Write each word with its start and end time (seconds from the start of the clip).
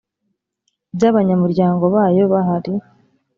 By 0.97 1.03
abanyamuryango 1.11 1.83
bayo 1.95 2.23
bahari 2.31 2.73